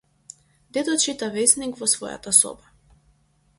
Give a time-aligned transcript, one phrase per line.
[0.75, 2.75] Дедо чита весник во својата соба.